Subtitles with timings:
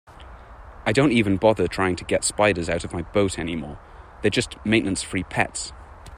[0.83, 3.77] I don't even bother trying to get spiders out of my boat anymore,
[4.23, 5.73] they're just maintenance-free pets.